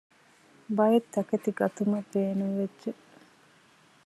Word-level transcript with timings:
ބައެއްތަކެތި 0.77 1.51
ގަތުމަށް 1.59 2.09
ބޭނުންވެއްޖެ 2.11 2.91